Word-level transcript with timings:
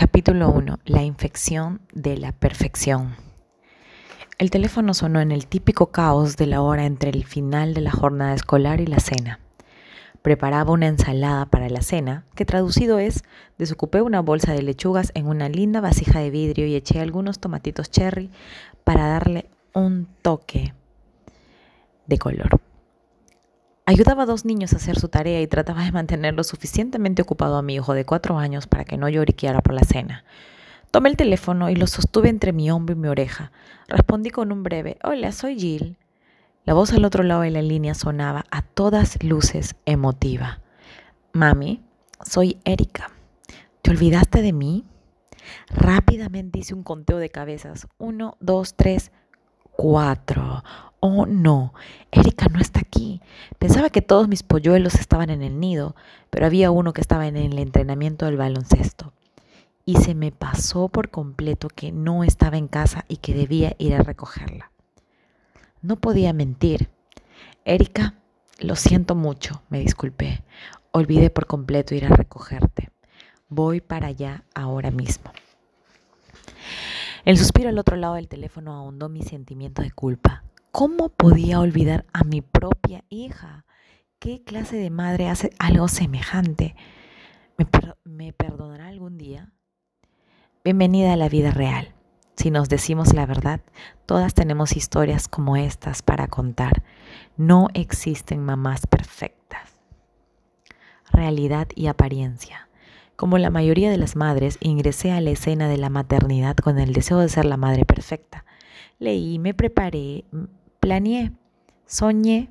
Capítulo 0.00 0.48
1. 0.48 0.78
La 0.86 1.02
infección 1.02 1.82
de 1.92 2.16
la 2.16 2.32
perfección. 2.32 3.16
El 4.38 4.48
teléfono 4.48 4.94
sonó 4.94 5.20
en 5.20 5.30
el 5.30 5.46
típico 5.46 5.90
caos 5.90 6.38
de 6.38 6.46
la 6.46 6.62
hora 6.62 6.86
entre 6.86 7.10
el 7.10 7.26
final 7.26 7.74
de 7.74 7.82
la 7.82 7.90
jornada 7.90 8.32
escolar 8.32 8.80
y 8.80 8.86
la 8.86 8.98
cena. 8.98 9.40
Preparaba 10.22 10.72
una 10.72 10.86
ensalada 10.86 11.44
para 11.44 11.68
la 11.68 11.82
cena, 11.82 12.24
que 12.34 12.46
traducido 12.46 12.98
es, 12.98 13.24
desocupé 13.58 14.00
una 14.00 14.22
bolsa 14.22 14.54
de 14.54 14.62
lechugas 14.62 15.12
en 15.14 15.26
una 15.26 15.50
linda 15.50 15.82
vasija 15.82 16.20
de 16.20 16.30
vidrio 16.30 16.66
y 16.66 16.76
eché 16.76 17.00
algunos 17.00 17.38
tomatitos 17.38 17.90
cherry 17.90 18.30
para 18.84 19.06
darle 19.06 19.50
un 19.74 20.08
toque 20.22 20.72
de 22.06 22.16
color. 22.16 22.69
Ayudaba 23.90 24.22
a 24.22 24.26
dos 24.26 24.44
niños 24.44 24.72
a 24.72 24.76
hacer 24.76 25.00
su 25.00 25.08
tarea 25.08 25.42
y 25.42 25.48
trataba 25.48 25.82
de 25.82 25.90
mantenerlo 25.90 26.44
suficientemente 26.44 27.22
ocupado 27.22 27.56
a 27.56 27.62
mi 27.62 27.74
hijo 27.74 27.92
de 27.92 28.04
cuatro 28.04 28.38
años 28.38 28.68
para 28.68 28.84
que 28.84 28.96
no 28.96 29.08
lloriqueara 29.08 29.62
por 29.62 29.74
la 29.74 29.82
cena. 29.82 30.22
Tomé 30.92 31.08
el 31.08 31.16
teléfono 31.16 31.68
y 31.70 31.74
lo 31.74 31.88
sostuve 31.88 32.28
entre 32.28 32.52
mi 32.52 32.70
hombro 32.70 32.94
y 32.94 32.98
mi 33.00 33.08
oreja. 33.08 33.50
Respondí 33.88 34.30
con 34.30 34.52
un 34.52 34.62
breve 34.62 34.96
Hola, 35.02 35.32
soy 35.32 35.58
Jill. 35.58 35.98
La 36.64 36.72
voz 36.72 36.92
al 36.92 37.04
otro 37.04 37.24
lado 37.24 37.40
de 37.40 37.50
la 37.50 37.62
línea 37.62 37.94
sonaba 37.94 38.44
a 38.52 38.62
todas 38.62 39.20
luces 39.24 39.74
emotiva. 39.86 40.60
Mami, 41.32 41.82
soy 42.24 42.58
Erika. 42.64 43.10
¿Te 43.82 43.90
olvidaste 43.90 44.40
de 44.40 44.52
mí? 44.52 44.84
Rápidamente 45.66 46.60
hice 46.60 46.74
un 46.74 46.84
conteo 46.84 47.18
de 47.18 47.30
cabezas. 47.30 47.88
Uno, 47.98 48.36
dos, 48.38 48.74
tres, 48.76 49.10
cuatro. 49.80 50.62
Oh 51.00 51.24
no, 51.24 51.72
Erika 52.10 52.48
no 52.52 52.60
está 52.60 52.80
aquí. 52.80 53.22
Pensaba 53.58 53.88
que 53.88 54.02
todos 54.02 54.28
mis 54.28 54.42
polluelos 54.42 54.94
estaban 54.96 55.30
en 55.30 55.40
el 55.40 55.58
nido, 55.58 55.96
pero 56.28 56.44
había 56.44 56.70
uno 56.70 56.92
que 56.92 57.00
estaba 57.00 57.26
en 57.26 57.38
el 57.38 57.58
entrenamiento 57.58 58.26
del 58.26 58.36
baloncesto. 58.36 59.14
Y 59.86 59.96
se 59.96 60.14
me 60.14 60.32
pasó 60.32 60.90
por 60.90 61.08
completo 61.08 61.68
que 61.68 61.92
no 61.92 62.24
estaba 62.24 62.58
en 62.58 62.68
casa 62.68 63.06
y 63.08 63.16
que 63.16 63.32
debía 63.32 63.74
ir 63.78 63.94
a 63.94 64.02
recogerla. 64.02 64.70
No 65.80 65.96
podía 65.96 66.34
mentir. 66.34 66.90
Erika, 67.64 68.16
lo 68.58 68.76
siento 68.76 69.14
mucho, 69.14 69.62
me 69.70 69.80
disculpé. 69.80 70.44
Olvidé 70.92 71.30
por 71.30 71.46
completo 71.46 71.94
ir 71.94 72.04
a 72.04 72.14
recogerte. 72.14 72.90
Voy 73.48 73.80
para 73.80 74.08
allá 74.08 74.44
ahora 74.54 74.90
mismo. 74.90 75.32
El 77.24 77.36
suspiro 77.36 77.68
al 77.68 77.78
otro 77.78 77.96
lado 77.96 78.14
del 78.14 78.28
teléfono 78.28 78.72
ahondó 78.72 79.10
mi 79.10 79.22
sentimiento 79.22 79.82
de 79.82 79.90
culpa. 79.90 80.42
¿Cómo 80.72 81.10
podía 81.10 81.60
olvidar 81.60 82.06
a 82.14 82.24
mi 82.24 82.40
propia 82.40 83.04
hija? 83.10 83.66
¿Qué 84.18 84.42
clase 84.42 84.76
de 84.76 84.88
madre 84.88 85.28
hace 85.28 85.50
algo 85.58 85.88
semejante? 85.88 86.74
¿Me, 88.04 88.32
perdonará 88.32 88.88
algún 88.88 89.18
día? 89.18 89.52
Bienvenida 90.64 91.12
a 91.12 91.16
la 91.16 91.28
vida 91.28 91.50
real. 91.50 91.94
Si 92.36 92.50
nos 92.50 92.70
decimos 92.70 93.12
la 93.12 93.26
verdad, 93.26 93.60
todas 94.06 94.32
tenemos 94.32 94.74
historias 94.74 95.28
como 95.28 95.56
estas 95.56 96.00
para 96.00 96.26
contar. 96.26 96.82
No 97.36 97.68
existen 97.74 98.42
mamás 98.42 98.86
perfectas. 98.86 99.78
Realidad 101.12 101.68
y 101.74 101.88
apariencia. 101.88 102.69
Como 103.20 103.36
la 103.36 103.50
mayoría 103.50 103.90
de 103.90 103.98
las 103.98 104.16
madres, 104.16 104.56
ingresé 104.62 105.12
a 105.12 105.20
la 105.20 105.28
escena 105.28 105.68
de 105.68 105.76
la 105.76 105.90
maternidad 105.90 106.56
con 106.56 106.78
el 106.78 106.94
deseo 106.94 107.18
de 107.18 107.28
ser 107.28 107.44
la 107.44 107.58
madre 107.58 107.84
perfecta. 107.84 108.46
Leí, 108.98 109.38
me 109.38 109.52
preparé, 109.52 110.24
planeé, 110.80 111.30
soñé, 111.84 112.48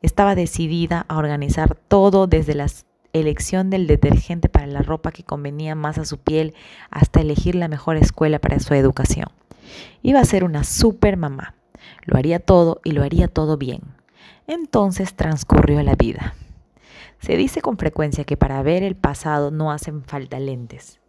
estaba 0.00 0.36
decidida 0.36 1.04
a 1.08 1.18
organizar 1.18 1.74
todo 1.74 2.28
desde 2.28 2.54
la 2.54 2.68
elección 3.12 3.70
del 3.70 3.88
detergente 3.88 4.48
para 4.48 4.68
la 4.68 4.82
ropa 4.82 5.10
que 5.10 5.24
convenía 5.24 5.74
más 5.74 5.98
a 5.98 6.04
su 6.04 6.18
piel 6.18 6.54
hasta 6.90 7.20
elegir 7.20 7.56
la 7.56 7.66
mejor 7.66 7.96
escuela 7.96 8.38
para 8.38 8.60
su 8.60 8.74
educación. 8.74 9.26
Iba 10.04 10.20
a 10.20 10.24
ser 10.24 10.44
una 10.44 10.62
super 10.62 11.16
mamá. 11.16 11.56
Lo 12.04 12.16
haría 12.16 12.38
todo 12.38 12.80
y 12.84 12.92
lo 12.92 13.02
haría 13.02 13.26
todo 13.26 13.56
bien. 13.56 13.80
Entonces 14.46 15.14
transcurrió 15.14 15.82
la 15.82 15.96
vida. 15.96 16.34
Se 17.20 17.36
dice 17.36 17.60
con 17.60 17.78
frecuencia 17.78 18.24
que 18.24 18.36
para 18.36 18.62
ver 18.62 18.82
el 18.82 18.96
pasado 18.96 19.50
no 19.50 19.72
hacen 19.72 20.04
falta 20.04 20.38
lentes. 20.38 21.00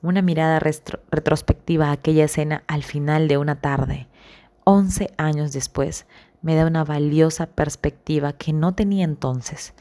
Una 0.00 0.22
mirada 0.22 0.58
retrospectiva 0.58 1.88
a 1.88 1.92
aquella 1.92 2.24
escena 2.24 2.64
al 2.66 2.82
final 2.82 3.28
de 3.28 3.38
una 3.38 3.60
tarde, 3.60 4.08
11 4.64 5.12
años 5.16 5.52
después, 5.52 6.06
me 6.40 6.56
da 6.56 6.66
una 6.66 6.84
valiosa 6.84 7.46
perspectiva 7.46 8.32
que 8.32 8.52
no 8.52 8.74
tenía 8.74 9.04
entonces. 9.04 9.74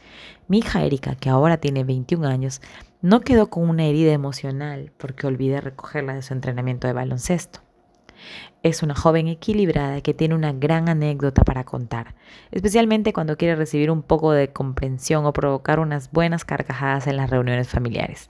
Mi 0.48 0.60
hija 0.60 0.84
Erika, 0.84 1.16
que 1.16 1.30
ahora 1.30 1.58
tiene 1.58 1.84
21 1.84 2.28
años, 2.28 2.62
no 3.02 3.22
quedó 3.22 3.50
con 3.50 3.68
una 3.68 3.86
herida 3.86 4.12
emocional 4.12 4.92
porque 4.98 5.26
olvidé 5.26 5.60
recogerla 5.60 6.14
de 6.14 6.22
su 6.22 6.34
entrenamiento 6.34 6.88
de 6.88 6.94
baloncesto. 6.94 7.62
Es 8.64 8.84
una 8.84 8.96
joven 8.96 9.28
equilibrada 9.28 10.02
que 10.02 10.14
tiene 10.14 10.36
una 10.36 10.54
gran 10.54 10.90
anécdota 10.90 11.44
para 11.44 11.64
contar, 11.64 12.16
especialmente 12.52 13.14
cuando 13.14 13.38
quiere 13.38 13.56
recibir 13.56 13.92
un 13.92 14.04
poco 14.04 14.32
de 14.32 14.52
comprensión 14.52 15.26
o 15.26 15.34
provocar 15.34 15.80
unas 15.80 16.12
buenas 16.12 16.46
carcajadas 16.46 17.08
en 17.08 17.18
las 17.18 17.30
reuniones 17.30 17.70
familiares. 17.70 18.30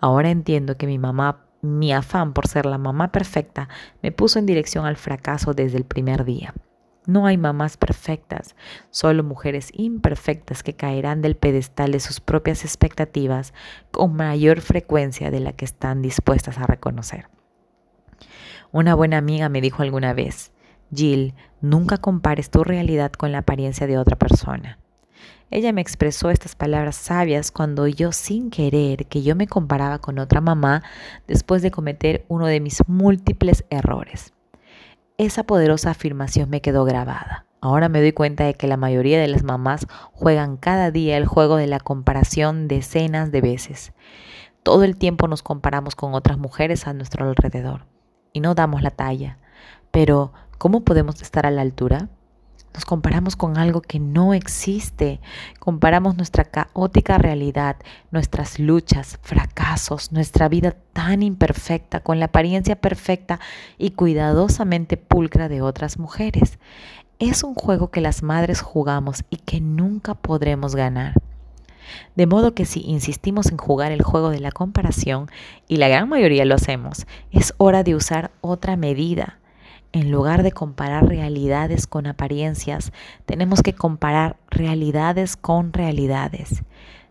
Ahora 0.00 0.30
entiendo 0.30 0.76
que 0.76 0.86
mi 0.86 0.98
mamá 0.98 1.44
mi 1.64 1.92
afán 1.92 2.34
por 2.34 2.46
ser 2.46 2.66
la 2.66 2.76
mamá 2.76 3.10
perfecta 3.10 3.68
me 4.02 4.12
puso 4.12 4.38
en 4.38 4.46
dirección 4.46 4.84
al 4.84 4.96
fracaso 4.96 5.54
desde 5.54 5.78
el 5.78 5.84
primer 5.84 6.24
día. 6.24 6.54
No 7.06 7.26
hay 7.26 7.36
mamás 7.36 7.76
perfectas, 7.76 8.54
solo 8.90 9.24
mujeres 9.24 9.70
imperfectas 9.74 10.62
que 10.62 10.74
caerán 10.74 11.20
del 11.20 11.36
pedestal 11.36 11.92
de 11.92 12.00
sus 12.00 12.20
propias 12.20 12.64
expectativas 12.64 13.52
con 13.90 14.14
mayor 14.14 14.60
frecuencia 14.62 15.30
de 15.30 15.40
la 15.40 15.52
que 15.52 15.66
están 15.66 16.00
dispuestas 16.00 16.58
a 16.58 16.66
reconocer. 16.66 17.28
Una 18.74 18.96
buena 18.96 19.18
amiga 19.18 19.48
me 19.48 19.60
dijo 19.60 19.84
alguna 19.84 20.14
vez, 20.14 20.50
Jill, 20.92 21.34
nunca 21.60 21.98
compares 21.98 22.50
tu 22.50 22.64
realidad 22.64 23.12
con 23.12 23.30
la 23.30 23.38
apariencia 23.38 23.86
de 23.86 23.98
otra 23.98 24.16
persona. 24.16 24.80
Ella 25.52 25.72
me 25.72 25.80
expresó 25.80 26.28
estas 26.28 26.56
palabras 26.56 26.96
sabias 26.96 27.52
cuando 27.52 27.86
yo 27.86 28.10
sin 28.10 28.50
querer 28.50 29.06
que 29.06 29.22
yo 29.22 29.36
me 29.36 29.46
comparaba 29.46 30.00
con 30.00 30.18
otra 30.18 30.40
mamá 30.40 30.82
después 31.28 31.62
de 31.62 31.70
cometer 31.70 32.24
uno 32.26 32.48
de 32.48 32.58
mis 32.58 32.82
múltiples 32.88 33.64
errores. 33.70 34.32
Esa 35.18 35.44
poderosa 35.44 35.92
afirmación 35.92 36.50
me 36.50 36.60
quedó 36.60 36.84
grabada. 36.84 37.46
Ahora 37.60 37.88
me 37.88 38.00
doy 38.00 38.10
cuenta 38.10 38.42
de 38.42 38.54
que 38.54 38.66
la 38.66 38.76
mayoría 38.76 39.20
de 39.20 39.28
las 39.28 39.44
mamás 39.44 39.86
juegan 40.10 40.56
cada 40.56 40.90
día 40.90 41.16
el 41.16 41.26
juego 41.26 41.58
de 41.58 41.68
la 41.68 41.78
comparación 41.78 42.66
decenas 42.66 43.30
de 43.30 43.40
veces. 43.40 43.92
Todo 44.64 44.82
el 44.82 44.96
tiempo 44.96 45.28
nos 45.28 45.44
comparamos 45.44 45.94
con 45.94 46.14
otras 46.14 46.38
mujeres 46.38 46.88
a 46.88 46.92
nuestro 46.92 47.28
alrededor 47.28 47.93
y 48.34 48.40
no 48.40 48.54
damos 48.54 48.82
la 48.82 48.90
talla. 48.90 49.38
Pero, 49.90 50.34
¿cómo 50.58 50.84
podemos 50.84 51.22
estar 51.22 51.46
a 51.46 51.50
la 51.50 51.62
altura? 51.62 52.10
Nos 52.74 52.84
comparamos 52.84 53.36
con 53.36 53.56
algo 53.56 53.80
que 53.80 54.00
no 54.00 54.34
existe. 54.34 55.20
Comparamos 55.60 56.16
nuestra 56.16 56.44
caótica 56.44 57.18
realidad, 57.18 57.76
nuestras 58.10 58.58
luchas, 58.58 59.20
fracasos, 59.22 60.10
nuestra 60.10 60.48
vida 60.48 60.72
tan 60.92 61.22
imperfecta 61.22 62.00
con 62.00 62.18
la 62.18 62.26
apariencia 62.26 62.74
perfecta 62.74 63.38
y 63.78 63.92
cuidadosamente 63.92 64.96
pulcra 64.96 65.48
de 65.48 65.62
otras 65.62 66.00
mujeres. 66.00 66.58
Es 67.20 67.44
un 67.44 67.54
juego 67.54 67.92
que 67.92 68.00
las 68.00 68.24
madres 68.24 68.60
jugamos 68.60 69.24
y 69.30 69.36
que 69.36 69.60
nunca 69.60 70.14
podremos 70.14 70.74
ganar. 70.74 71.14
De 72.14 72.26
modo 72.26 72.54
que 72.54 72.64
si 72.64 72.80
insistimos 72.80 73.50
en 73.50 73.58
jugar 73.58 73.92
el 73.92 74.02
juego 74.02 74.30
de 74.30 74.40
la 74.40 74.52
comparación, 74.52 75.30
y 75.68 75.76
la 75.76 75.88
gran 75.88 76.08
mayoría 76.08 76.44
lo 76.44 76.54
hacemos, 76.54 77.06
es 77.30 77.54
hora 77.58 77.82
de 77.82 77.94
usar 77.94 78.30
otra 78.40 78.76
medida 78.76 79.38
en 79.94 80.10
lugar 80.10 80.42
de 80.42 80.50
comparar 80.50 81.06
realidades 81.06 81.86
con 81.86 82.08
apariencias, 82.08 82.92
tenemos 83.26 83.62
que 83.62 83.74
comparar 83.74 84.36
realidades 84.50 85.36
con 85.36 85.72
realidades. 85.72 86.64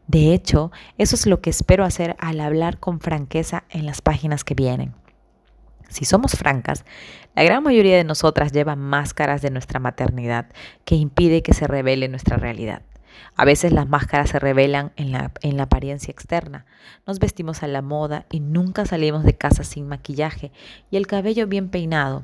De 0.07 0.33
hecho, 0.33 0.69
eso 0.97 1.15
es 1.15 1.25
lo 1.25 1.39
que 1.39 1.49
espero 1.49 1.85
hacer 1.85 2.17
al 2.19 2.41
hablar 2.41 2.79
con 2.79 2.99
franqueza 2.99 3.63
en 3.69 3.85
las 3.85 4.01
páginas 4.01 4.43
que 4.43 4.53
vienen. 4.53 4.93
Si 5.87 6.03
somos 6.03 6.33
francas, 6.33 6.83
la 7.35 7.43
gran 7.43 7.63
mayoría 7.63 7.95
de 7.95 8.03
nosotras 8.03 8.51
lleva 8.51 8.75
máscaras 8.75 9.41
de 9.41 9.49
nuestra 9.49 9.79
maternidad 9.79 10.47
que 10.83 10.95
impide 10.95 11.41
que 11.41 11.53
se 11.53 11.67
revele 11.67 12.09
nuestra 12.09 12.35
realidad. 12.35 12.81
A 13.35 13.45
veces 13.45 13.71
las 13.73 13.87
máscaras 13.87 14.29
se 14.29 14.39
revelan 14.39 14.91
en 14.95 15.11
la, 15.11 15.31
en 15.41 15.57
la, 15.57 15.63
apariencia 15.63 16.11
externa. 16.11 16.65
Nos 17.07 17.19
vestimos 17.19 17.63
a 17.63 17.67
la 17.67 17.81
moda 17.81 18.25
y 18.29 18.39
nunca 18.39 18.85
salimos 18.85 19.23
de 19.23 19.35
casa 19.35 19.63
sin 19.63 19.87
maquillaje 19.87 20.51
y 20.91 20.97
el 20.97 21.07
cabello 21.07 21.47
bien 21.47 21.69
peinado. 21.69 22.23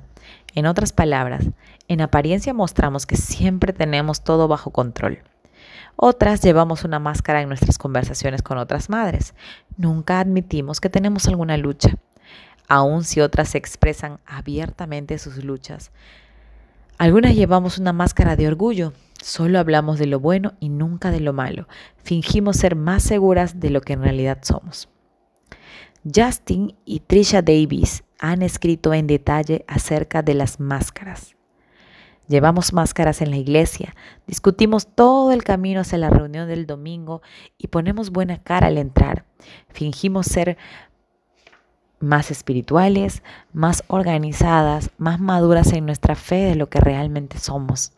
En 0.55 0.65
otras 0.65 0.93
palabras, 0.93 1.45
en 1.87 2.01
apariencia 2.01 2.53
mostramos 2.53 3.05
que 3.05 3.17
siempre 3.17 3.73
tenemos 3.73 4.23
todo 4.23 4.47
bajo 4.47 4.71
control. 4.71 5.19
Otras 5.95 6.41
llevamos 6.41 6.85
una 6.85 6.99
máscara 6.99 7.41
en 7.41 7.49
nuestras 7.49 7.77
conversaciones 7.77 8.41
con 8.41 8.57
otras 8.57 8.89
madres. 8.89 9.33
Nunca 9.75 10.19
admitimos 10.19 10.79
que 10.79 10.89
tenemos 10.89 11.27
alguna 11.27 11.57
lucha, 11.57 11.97
aun 12.69 13.03
si 13.03 13.19
otras 13.19 13.55
expresan 13.55 14.19
abiertamente 14.25 15.17
sus 15.17 15.43
luchas. 15.43 15.91
Algunas 16.97 17.35
llevamos 17.35 17.79
una 17.79 17.91
máscara 17.91 18.35
de 18.35 18.47
orgullo, 18.47 18.93
solo 19.21 19.59
hablamos 19.59 19.99
de 19.99 20.05
lo 20.05 20.19
bueno 20.19 20.53
y 20.59 20.69
nunca 20.69 21.11
de 21.11 21.19
lo 21.19 21.33
malo. 21.33 21.67
Fingimos 22.03 22.57
ser 22.57 22.75
más 22.75 23.03
seguras 23.03 23.59
de 23.59 23.69
lo 23.69 23.81
que 23.81 23.93
en 23.93 24.03
realidad 24.03 24.39
somos. 24.41 24.89
Justin 26.03 26.75
y 26.85 27.01
Trisha 27.01 27.41
Davis 27.41 28.03
han 28.19 28.41
escrito 28.41 28.93
en 28.93 29.07
detalle 29.07 29.65
acerca 29.67 30.21
de 30.21 30.33
las 30.33 30.59
máscaras. 30.59 31.35
Llevamos 32.27 32.73
máscaras 32.73 33.21
en 33.21 33.31
la 33.31 33.37
iglesia, 33.37 33.95
discutimos 34.27 34.87
todo 34.93 35.31
el 35.31 35.43
camino 35.43 35.81
hacia 35.81 35.97
la 35.97 36.11
reunión 36.11 36.47
del 36.47 36.67
domingo 36.67 37.23
y 37.57 37.67
ponemos 37.67 38.11
buena 38.11 38.37
cara 38.43 38.67
al 38.67 38.77
entrar. 38.77 39.25
Fingimos 39.69 40.27
ser 40.27 40.57
más 41.99 42.29
espirituales, 42.29 43.23
más 43.51 43.83
organizadas, 43.87 44.91
más 44.97 45.19
maduras 45.19 45.73
en 45.73 45.87
nuestra 45.87 46.15
fe 46.15 46.35
de 46.35 46.55
lo 46.55 46.69
que 46.69 46.79
realmente 46.79 47.39
somos. 47.39 47.93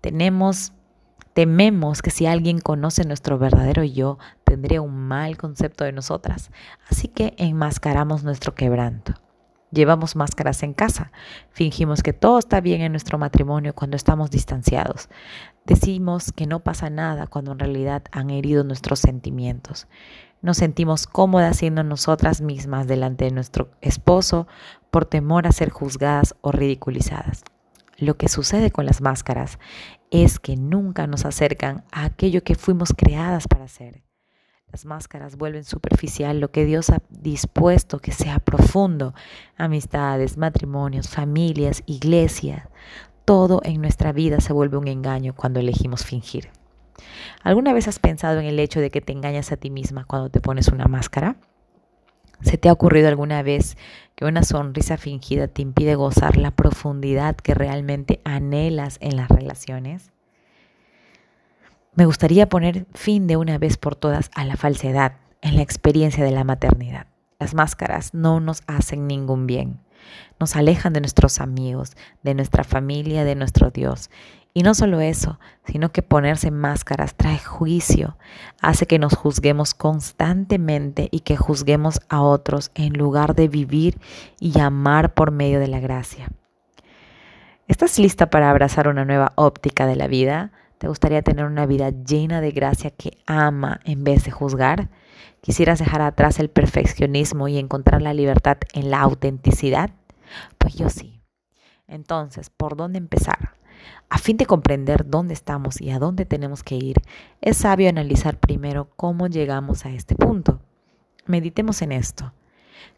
Tenemos 0.00 0.72
tememos 1.36 2.00
que 2.00 2.10
si 2.10 2.24
alguien 2.24 2.60
conoce 2.60 3.04
nuestro 3.04 3.38
verdadero 3.38 3.84
yo, 3.84 4.18
tendría 4.44 4.80
un 4.80 4.96
mal 4.96 5.36
concepto 5.36 5.84
de 5.84 5.92
nosotras, 5.92 6.50
así 6.88 7.08
que 7.08 7.34
enmascaramos 7.36 8.24
nuestro 8.24 8.54
quebranto. 8.54 9.12
Llevamos 9.70 10.16
máscaras 10.16 10.62
en 10.62 10.72
casa, 10.72 11.12
fingimos 11.50 12.02
que 12.02 12.14
todo 12.14 12.38
está 12.38 12.62
bien 12.62 12.80
en 12.80 12.92
nuestro 12.92 13.18
matrimonio 13.18 13.74
cuando 13.74 13.98
estamos 13.98 14.30
distanciados. 14.30 15.10
Decimos 15.66 16.32
que 16.32 16.46
no 16.46 16.60
pasa 16.60 16.88
nada 16.88 17.26
cuando 17.26 17.52
en 17.52 17.58
realidad 17.58 18.04
han 18.12 18.30
herido 18.30 18.64
nuestros 18.64 19.00
sentimientos. 19.00 19.88
Nos 20.40 20.56
sentimos 20.56 21.06
cómodas 21.06 21.58
siendo 21.58 21.84
nosotras 21.84 22.40
mismas 22.40 22.86
delante 22.86 23.26
de 23.26 23.32
nuestro 23.32 23.68
esposo 23.82 24.46
por 24.90 25.04
temor 25.04 25.46
a 25.46 25.52
ser 25.52 25.68
juzgadas 25.68 26.34
o 26.40 26.50
ridiculizadas. 26.50 27.44
Lo 27.98 28.16
que 28.16 28.28
sucede 28.28 28.70
con 28.70 28.84
las 28.84 29.00
máscaras 29.00 29.58
es 30.10 30.38
que 30.38 30.56
nunca 30.56 31.06
nos 31.06 31.24
acercan 31.24 31.84
a 31.92 32.04
aquello 32.04 32.42
que 32.44 32.54
fuimos 32.54 32.92
creadas 32.96 33.48
para 33.48 33.68
ser. 33.68 34.02
Las 34.70 34.84
máscaras 34.84 35.36
vuelven 35.36 35.64
superficial 35.64 36.40
lo 36.40 36.50
que 36.50 36.64
Dios 36.64 36.90
ha 36.90 37.00
dispuesto 37.08 37.98
que 37.98 38.12
sea 38.12 38.38
profundo. 38.38 39.14
Amistades, 39.56 40.36
matrimonios, 40.36 41.08
familias, 41.08 41.82
iglesias. 41.86 42.68
Todo 43.24 43.60
en 43.64 43.80
nuestra 43.80 44.12
vida 44.12 44.40
se 44.40 44.52
vuelve 44.52 44.76
un 44.76 44.88
engaño 44.88 45.34
cuando 45.34 45.60
elegimos 45.60 46.04
fingir. 46.04 46.50
¿Alguna 47.42 47.72
vez 47.72 47.88
has 47.88 47.98
pensado 47.98 48.40
en 48.40 48.46
el 48.46 48.58
hecho 48.58 48.80
de 48.80 48.90
que 48.90 49.00
te 49.00 49.12
engañas 49.12 49.52
a 49.52 49.56
ti 49.56 49.70
misma 49.70 50.04
cuando 50.04 50.28
te 50.28 50.40
pones 50.40 50.68
una 50.68 50.86
máscara? 50.86 51.36
¿Se 52.42 52.58
te 52.58 52.68
ha 52.68 52.72
ocurrido 52.72 53.08
alguna 53.08 53.42
vez 53.42 53.76
que 54.14 54.24
una 54.24 54.42
sonrisa 54.42 54.96
fingida 54.96 55.48
te 55.48 55.62
impide 55.62 55.94
gozar 55.94 56.36
la 56.36 56.50
profundidad 56.50 57.36
que 57.36 57.54
realmente 57.54 58.20
anhelas 58.24 58.98
en 59.00 59.16
las 59.16 59.28
relaciones? 59.28 60.12
Me 61.94 62.04
gustaría 62.04 62.48
poner 62.48 62.86
fin 62.92 63.26
de 63.26 63.36
una 63.36 63.56
vez 63.56 63.78
por 63.78 63.96
todas 63.96 64.30
a 64.34 64.44
la 64.44 64.56
falsedad 64.56 65.14
en 65.40 65.56
la 65.56 65.62
experiencia 65.62 66.24
de 66.24 66.30
la 66.30 66.44
maternidad. 66.44 67.06
Las 67.38 67.54
máscaras 67.54 68.12
no 68.12 68.40
nos 68.40 68.62
hacen 68.66 69.06
ningún 69.06 69.46
bien. 69.46 69.80
Nos 70.38 70.56
alejan 70.56 70.92
de 70.92 71.00
nuestros 71.00 71.40
amigos, 71.40 71.96
de 72.22 72.34
nuestra 72.34 72.64
familia, 72.64 73.24
de 73.24 73.34
nuestro 73.34 73.70
Dios. 73.70 74.10
Y 74.56 74.62
no 74.62 74.72
solo 74.72 75.02
eso, 75.02 75.38
sino 75.66 75.92
que 75.92 76.00
ponerse 76.00 76.50
máscaras 76.50 77.14
trae 77.14 77.38
juicio, 77.38 78.16
hace 78.62 78.86
que 78.86 78.98
nos 78.98 79.14
juzguemos 79.14 79.74
constantemente 79.74 81.10
y 81.10 81.20
que 81.20 81.36
juzguemos 81.36 82.00
a 82.08 82.22
otros 82.22 82.70
en 82.74 82.94
lugar 82.94 83.34
de 83.34 83.48
vivir 83.48 83.98
y 84.40 84.58
amar 84.58 85.12
por 85.12 85.30
medio 85.30 85.60
de 85.60 85.68
la 85.68 85.78
gracia. 85.78 86.30
¿Estás 87.68 87.98
lista 87.98 88.30
para 88.30 88.48
abrazar 88.48 88.88
una 88.88 89.04
nueva 89.04 89.34
óptica 89.34 89.86
de 89.86 89.96
la 89.96 90.06
vida? 90.06 90.52
¿Te 90.78 90.88
gustaría 90.88 91.20
tener 91.20 91.44
una 91.44 91.66
vida 91.66 91.90
llena 91.90 92.40
de 92.40 92.50
gracia 92.50 92.90
que 92.90 93.18
ama 93.26 93.80
en 93.84 94.04
vez 94.04 94.24
de 94.24 94.30
juzgar? 94.30 94.88
¿Quisieras 95.42 95.80
dejar 95.80 96.00
atrás 96.00 96.40
el 96.40 96.48
perfeccionismo 96.48 97.46
y 97.48 97.58
encontrar 97.58 98.00
la 98.00 98.14
libertad 98.14 98.56
en 98.72 98.90
la 98.90 99.02
autenticidad? 99.02 99.90
Pues 100.56 100.76
yo 100.76 100.88
sí. 100.88 101.20
Entonces, 101.86 102.48
¿por 102.48 102.74
dónde 102.74 102.96
empezar? 102.96 103.56
A 104.08 104.18
fin 104.18 104.36
de 104.36 104.46
comprender 104.46 105.08
dónde 105.08 105.34
estamos 105.34 105.80
y 105.80 105.90
a 105.90 105.98
dónde 105.98 106.24
tenemos 106.24 106.62
que 106.62 106.76
ir, 106.76 106.96
es 107.40 107.58
sabio 107.58 107.88
analizar 107.88 108.38
primero 108.38 108.90
cómo 108.96 109.26
llegamos 109.26 109.84
a 109.84 109.90
este 109.90 110.14
punto. 110.14 110.60
Meditemos 111.26 111.82
en 111.82 111.92
esto. 111.92 112.32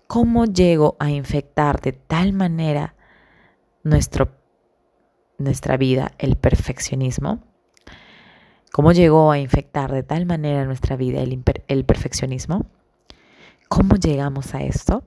¿Cómo 0.06 0.44
llego 0.44 0.96
a 0.98 1.10
infectar 1.10 1.80
de 1.80 1.92
tal 1.92 2.32
manera 2.32 2.94
nuestro, 3.82 4.30
nuestra 5.38 5.76
vida 5.76 6.12
el 6.18 6.36
perfeccionismo? 6.36 7.42
¿Cómo 8.72 8.92
llegó 8.92 9.32
a 9.32 9.38
infectar 9.38 9.92
de 9.92 10.02
tal 10.02 10.26
manera 10.26 10.64
nuestra 10.64 10.96
vida 10.96 11.20
el, 11.20 11.84
perfeccionismo? 11.84 12.66
¿Cómo 13.68 13.96
llegamos 13.96 14.54
a 14.54 14.62
esto? 14.62 15.02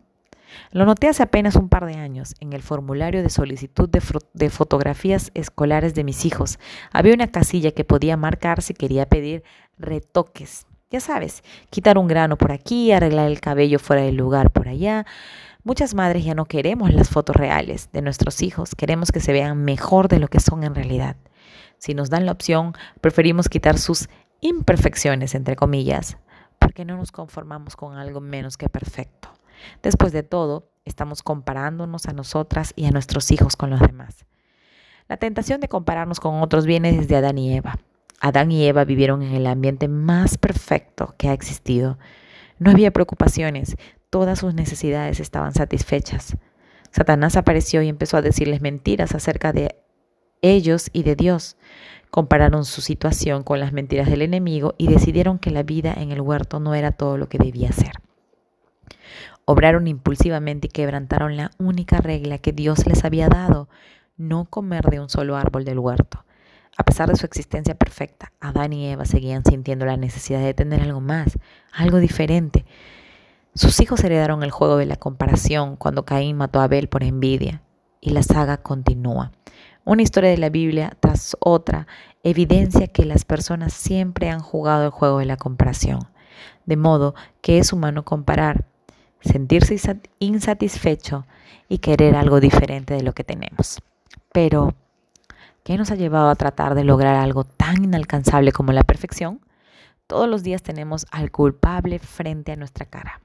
Lo 0.71 0.86
noté 0.86 1.07
hace 1.07 1.24
apenas 1.24 1.56
un 1.56 1.69
par 1.69 1.86
de 1.86 1.95
años 1.95 2.36
en 2.39 2.53
el 2.53 2.62
formulario 2.62 3.24
de 3.24 3.30
solicitud 3.30 3.89
de, 3.89 4.50
fotografías 4.50 5.31
escolares 5.33 5.94
de 5.95 6.03
mis 6.03 6.25
hijos. 6.25 6.59
Había 6.92 7.13
una 7.13 7.27
casilla 7.27 7.71
que 7.71 7.83
podía 7.83 8.18
marcar 8.18 8.62
si 8.62 8.74
quería 8.74 9.06
pedir 9.06 9.44
retoques. 9.77 10.65
Ya 10.89 11.00
sabes, 11.00 11.44
quitar 11.69 11.98
un 11.98 12.07
grano 12.07 12.38
por 12.38 12.51
aquí, 12.51 12.92
arreglar 12.92 13.27
el 13.27 13.39
cabello 13.39 13.80
fuera 13.80 14.01
del 14.01 14.15
lugar 14.15 14.51
por 14.51 14.68
allá. 14.68 15.06
Muchas 15.63 15.94
madres 15.94 16.25
ya 16.25 16.36
no 16.36 16.45
queremos 16.45 16.94
las 16.94 17.09
fotos 17.09 17.36
reales 17.36 17.89
de 17.94 18.01
nuestros 18.01 18.42
hijos, 18.42 18.75
queremos 18.75 19.12
que 19.12 19.19
se 19.19 19.31
vean 19.31 19.63
mejor 19.63 20.07
de 20.07 20.19
lo 20.19 20.27
que 20.27 20.39
son 20.39 20.63
en 20.63 20.75
realidad. 20.75 21.15
Si 21.77 21.94
nos 21.94 22.09
dan 22.09 22.25
la 22.25 22.31
opción, 22.31 22.74
preferimos 23.00 23.47
quitar 23.47 23.77
sus 23.77 24.09
imperfecciones, 24.42 25.36
entre 25.36 25.56
comillas, 25.56 26.18
porque 26.59 26.83
no 26.83 26.97
nos 26.97 27.12
conformamos 27.12 27.75
con 27.75 27.97
algo 27.97 28.21
menos 28.21 28.57
que 28.57 28.69
perfecto. 28.69 29.30
Después 29.81 30.11
de 30.11 30.23
todo, 30.23 30.69
estamos 30.85 31.23
comparándonos 31.23 32.07
a 32.07 32.13
nosotras 32.13 32.73
y 32.75 32.85
a 32.85 32.91
nuestros 32.91 33.31
hijos 33.31 33.55
con 33.55 33.69
los 33.69 33.79
demás. 33.79 34.25
La 35.07 35.17
tentación 35.17 35.59
de 35.59 35.67
compararnos 35.67 36.19
con 36.19 36.41
otros 36.41 36.65
viene 36.65 36.93
desde 36.93 37.15
Adán 37.15 37.37
y 37.37 37.53
Eva. 37.53 37.79
Adán 38.19 38.51
y 38.51 38.65
Eva 38.65 38.85
vivieron 38.85 39.23
en 39.23 39.33
el 39.33 39.47
ambiente 39.47 39.87
más 39.87 40.37
perfecto 40.37 41.15
que 41.17 41.27
ha 41.27 41.33
existido. 41.33 41.97
No 42.59 42.71
había 42.71 42.91
preocupaciones, 42.91 43.75
todas 44.09 44.39
sus 44.39 44.53
necesidades 44.53 45.19
estaban 45.19 45.53
satisfechas. 45.53 46.37
Satanás 46.91 47.35
apareció 47.35 47.81
y 47.81 47.89
empezó 47.89 48.17
a 48.17 48.21
decirles 48.21 48.61
mentiras 48.61 49.15
acerca 49.15 49.53
de 49.53 49.75
ellos 50.41 50.89
y 50.93 51.03
de 51.03 51.15
Dios. 51.15 51.57
Compararon 52.09 52.65
su 52.65 52.81
situación 52.81 53.43
con 53.43 53.59
las 53.59 53.73
mentiras 53.73 54.09
del 54.09 54.21
enemigo 54.21 54.75
y 54.77 54.87
decidieron 54.87 55.39
que 55.39 55.49
la 55.49 55.63
vida 55.63 55.93
en 55.93 56.11
el 56.11 56.21
huerto 56.21 56.59
no 56.59 56.75
era 56.75 56.91
todo 56.91 57.17
lo 57.17 57.29
que 57.29 57.37
debía 57.37 57.71
ser. 57.71 57.93
Obraron 59.51 59.86
impulsivamente 59.88 60.68
y 60.68 60.69
quebrantaron 60.69 61.35
la 61.35 61.52
única 61.57 61.97
regla 61.97 62.37
que 62.37 62.54
Dios 62.54 62.87
les 62.87 63.04
había 63.04 63.28
dado, 63.28 63.68
no 64.16 64.45
comer 64.45 64.85
de 64.85 65.02
un 65.02 65.09
solo 65.09 65.35
árbol 65.35 65.66
del 65.66 65.78
huerto. 65.78 66.23
A 66.78 66.85
pesar 66.85 67.09
de 67.09 67.18
su 67.18 67.25
existencia 67.25 67.75
perfecta, 67.75 68.31
Adán 68.40 68.71
y 68.71 68.87
Eva 68.87 69.04
seguían 69.04 69.44
sintiendo 69.44 69.85
la 69.85 69.97
necesidad 69.97 70.40
de 70.40 70.54
tener 70.54 70.81
algo 70.81 71.02
más, 71.02 71.37
algo 71.73 71.97
diferente. 71.97 72.64
Sus 73.54 73.81
hijos 73.81 74.02
heredaron 74.06 74.42
el 74.44 74.52
juego 74.52 74.78
de 74.78 74.85
la 74.85 74.95
comparación 74.95 75.75
cuando 75.75 76.06
Caín 76.06 76.37
mató 76.37 76.61
a 76.61 76.64
Abel 76.64 76.87
por 76.87 77.04
envidia, 77.04 77.61
y 77.99 78.11
la 78.11 78.23
saga 78.23 78.56
continúa. 78.56 79.33
Una 79.83 80.02
historia 80.02 80.30
de 80.30 80.37
la 80.37 80.49
Biblia 80.49 80.95
tras 81.02 81.35
otra 81.42 81.87
evidencia 82.23 82.87
que 82.87 83.04
las 83.04 83.25
personas 83.25 83.73
siempre 83.73 84.30
han 84.30 84.40
jugado 84.40 84.85
el 84.85 84.92
juego 84.92 85.19
de 85.19 85.25
la 85.25 85.35
comparación, 85.35 86.07
de 86.66 86.78
modo 86.78 87.16
que 87.42 87.57
es 87.57 87.73
humano 87.73 88.06
comparar, 88.06 88.70
sentirse 89.21 89.75
insatisfecho 90.19 91.25
y 91.69 91.78
querer 91.80 92.16
algo 92.16 92.40
diferente 92.40 92.94
de 92.94 93.04
lo 93.04 93.13
que 93.13 93.23
tenemos. 93.23 93.81
Pero, 94.31 94.75
¿qué 95.63 95.78
nos 95.78 95.92
ha 95.92 95.95
llevado 95.95 96.30
a 96.30 96.35
tratar 96.35 96.75
de 96.75 96.83
lograr 96.83 97.16
algo 97.16 97.44
tan 97.44 97.83
inalcanzable 97.83 98.51
como 98.51 98.71
la 98.71 98.83
perfección? 98.83 99.40
Todos 100.07 100.28
los 100.28 100.44
días 100.44 100.63
tenemos 100.63 101.06
al 101.11 101.31
culpable 101.31 101.99
frente 101.99 102.51
a 102.51 102.56
nuestra 102.56 102.85
cara. 102.85 103.21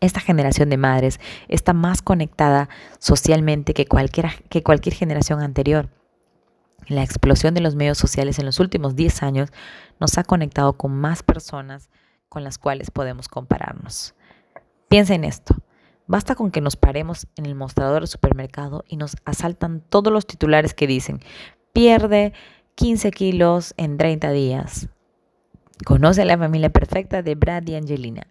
Esta 0.00 0.20
generación 0.20 0.68
de 0.70 0.76
madres 0.76 1.18
está 1.48 1.72
más 1.72 2.02
conectada 2.02 2.68
socialmente 2.98 3.74
que, 3.74 3.86
que 4.48 4.62
cualquier 4.62 4.94
generación 4.94 5.40
anterior. 5.40 5.88
La 6.86 7.02
explosión 7.02 7.54
de 7.54 7.60
los 7.60 7.74
medios 7.74 7.98
sociales 7.98 8.38
en 8.38 8.46
los 8.46 8.60
últimos 8.60 8.96
10 8.96 9.22
años 9.22 9.50
nos 10.00 10.16
ha 10.16 10.24
conectado 10.24 10.72
con 10.74 10.92
más 10.92 11.22
personas 11.22 11.90
con 12.28 12.44
las 12.44 12.58
cuales 12.58 12.90
podemos 12.90 13.28
compararnos. 13.28 14.14
Piensa 14.88 15.14
en 15.14 15.24
esto. 15.24 15.54
Basta 16.06 16.34
con 16.34 16.50
que 16.50 16.62
nos 16.62 16.76
paremos 16.76 17.26
en 17.36 17.44
el 17.44 17.54
mostrador 17.54 18.00
del 18.00 18.08
supermercado 18.08 18.84
y 18.88 18.96
nos 18.96 19.16
asaltan 19.26 19.82
todos 19.82 20.10
los 20.10 20.26
titulares 20.26 20.72
que 20.72 20.86
dicen, 20.86 21.20
pierde 21.74 22.32
15 22.76 23.10
kilos 23.10 23.74
en 23.76 23.98
30 23.98 24.30
días. 24.32 24.88
Conoce 25.84 26.22
a 26.22 26.24
la 26.24 26.38
familia 26.38 26.70
perfecta 26.70 27.22
de 27.22 27.34
Brad 27.34 27.66
y 27.66 27.74
Angelina. 27.74 28.26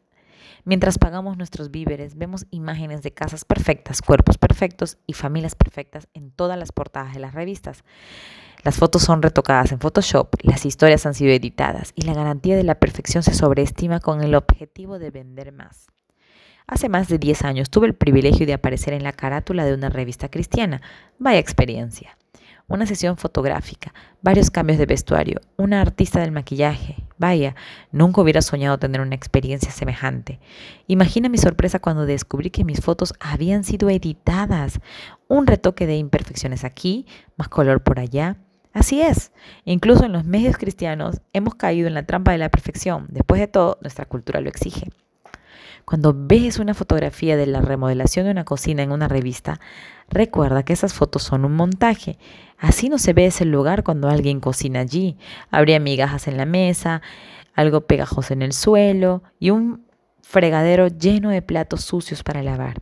Mientras 0.66 0.98
pagamos 0.98 1.38
nuestros 1.38 1.70
víveres, 1.70 2.18
vemos 2.18 2.48
imágenes 2.50 3.04
de 3.04 3.12
casas 3.12 3.46
perfectas, 3.46 4.02
cuerpos 4.02 4.40
perfectos 4.40 4.98
y 5.06 5.14
familias 5.14 5.56
perfectas 5.56 6.08
en 6.14 6.32
todas 6.32 6.58
las 6.58 6.72
portadas 6.72 7.14
de 7.14 7.20
las 7.20 7.36
revistas. 7.36 7.84
Las 8.64 8.78
fotos 8.78 9.04
son 9.04 9.22
retocadas 9.22 9.72
en 9.72 9.80
Photoshop, 9.80 10.34
las 10.42 10.66
historias 10.66 11.06
han 11.06 11.14
sido 11.14 11.32
editadas 11.32 11.94
y 11.96 12.02
la 12.02 12.16
garantía 12.16 12.58
de 12.58 12.64
la 12.64 12.80
perfección 12.80 13.22
se 13.22 13.36
sobreestima 13.36 14.00
con 14.00 14.24
el 14.24 14.34
objetivo 14.34 14.98
de 14.98 15.12
vender 15.12 15.54
más. 15.54 15.88
Hace 16.70 16.90
más 16.90 17.08
de 17.08 17.18
10 17.18 17.46
años 17.46 17.70
tuve 17.70 17.88
el 17.88 17.96
privilegio 17.96 18.46
de 18.46 18.54
aparecer 18.54 18.94
en 18.94 19.04
la 19.04 19.14
carátula 19.14 19.64
de 19.64 19.74
una 19.74 19.88
revista 19.88 20.28
cristiana. 20.28 20.82
Vaya 21.18 21.40
experiencia. 21.40 22.18
Una 22.68 22.86
sesión 22.86 23.16
fotográfica, 23.16 23.94
varios 24.22 24.52
cambios 24.52 24.78
de 24.78 24.86
vestuario, 24.86 25.40
una 25.56 25.80
artista 25.80 26.20
del 26.20 26.34
maquillaje. 26.34 27.06
Vaya, 27.18 27.56
nunca 27.94 28.20
hubiera 28.20 28.42
soñado 28.42 28.78
tener 28.78 29.00
una 29.00 29.16
experiencia 29.16 29.72
semejante. 29.72 30.42
Imagina 30.88 31.30
mi 31.30 31.38
sorpresa 31.38 31.80
cuando 31.80 32.06
descubrí 32.06 32.50
que 32.50 32.66
mis 32.66 32.82
fotos 32.82 33.14
habían 33.22 33.64
sido 33.64 33.90
editadas. 33.90 34.82
Un 35.30 35.48
retoque 35.48 35.88
de 35.88 35.96
imperfecciones 35.96 36.66
aquí, 36.66 37.06
más 37.38 37.48
color 37.48 37.82
por 37.82 37.98
allá. 37.98 38.36
Así 38.74 39.02
es, 39.02 39.32
incluso 39.64 40.04
en 40.04 40.12
los 40.12 40.26
medios 40.26 40.58
cristianos 40.58 41.22
hemos 41.32 41.56
caído 41.56 41.88
en 41.88 41.94
la 41.94 42.06
trampa 42.06 42.34
de 42.34 42.40
la 42.40 42.50
perfección. 42.50 43.08
Después 43.10 43.40
de 43.40 43.48
todo, 43.48 43.78
nuestra 43.82 44.04
cultura 44.04 44.42
lo 44.42 44.50
exige. 44.50 44.90
Cuando 45.88 46.14
ves 46.14 46.60
una 46.60 46.74
fotografía 46.74 47.38
de 47.38 47.48
la 47.48 47.62
remodelación 47.62 48.26
de 48.26 48.32
una 48.32 48.44
cocina 48.44 48.84
en 48.84 48.92
una 48.92 49.08
revista, 49.08 49.62
recuerda 50.10 50.64
que 50.64 50.74
esas 50.74 50.94
fotos 50.94 51.24
son 51.24 51.46
un 51.46 51.54
montaje. 51.56 52.20
Así 52.58 52.90
no 52.90 52.98
se 52.98 53.14
ve 53.14 53.28
ese 53.28 53.46
lugar 53.46 53.86
cuando 53.86 54.10
alguien 54.10 54.42
cocina 54.42 54.82
allí. 54.82 55.16
Habría 55.50 55.80
migajas 55.80 56.28
en 56.28 56.36
la 56.36 56.46
mesa, 56.46 57.02
algo 57.54 57.88
pegajoso 57.88 58.34
en 58.34 58.42
el 58.42 58.52
suelo 58.52 59.24
y 59.40 59.52
un 59.52 59.86
fregadero 60.24 60.90
lleno 60.90 61.30
de 61.30 61.42
platos 61.42 61.86
sucios 61.86 62.22
para 62.22 62.44
lavar. 62.44 62.82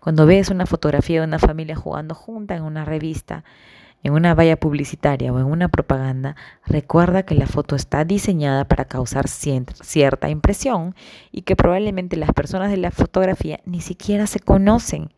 Cuando 0.00 0.26
ves 0.26 0.50
una 0.50 0.66
fotografía 0.66 1.20
de 1.20 1.28
una 1.28 1.38
familia 1.38 1.76
jugando 1.76 2.16
junta 2.16 2.56
en 2.56 2.64
una 2.64 2.84
revista, 2.84 3.44
en 4.02 4.12
una 4.12 4.34
valla 4.34 4.58
publicitaria 4.58 5.32
o 5.32 5.38
en 5.38 5.46
una 5.46 5.68
propaganda, 5.68 6.36
recuerda 6.66 7.22
que 7.22 7.34
la 7.34 7.46
foto 7.46 7.76
está 7.76 8.04
diseñada 8.04 8.66
para 8.66 8.86
causar 8.86 9.28
cierta 9.28 10.28
impresión 10.28 10.94
y 11.30 11.42
que 11.42 11.56
probablemente 11.56 12.16
las 12.16 12.32
personas 12.32 12.70
de 12.70 12.78
la 12.78 12.90
fotografía 12.90 13.60
ni 13.64 13.80
siquiera 13.80 14.26
se 14.26 14.40
conocen. 14.40 15.12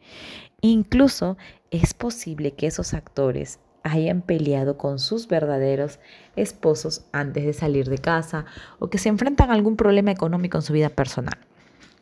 Incluso 0.61 1.37
es 1.71 1.95
posible 1.95 2.53
que 2.53 2.67
esos 2.67 2.95
actores 2.95 3.59
hayan 3.83 4.23
peleado 4.23 4.79
con 4.79 4.99
sus 4.99 5.29
verdaderos 5.29 6.01
esposos 6.37 7.05
antes 7.13 7.45
de 7.45 7.53
salir 7.53 7.89
de 7.89 7.99
casa 7.99 8.47
o 8.79 8.89
que 8.89 8.99
se 8.99 9.11
enfrentan 9.11 9.51
a 9.51 9.55
algún 9.55 9.77
problema 9.77 10.11
económico 10.11 10.59
en 10.59 10.63
su 10.63 10.73
vida 10.73 10.89
personal. 10.89 11.39